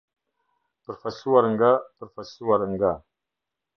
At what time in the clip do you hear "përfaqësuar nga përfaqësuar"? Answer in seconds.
0.87-2.67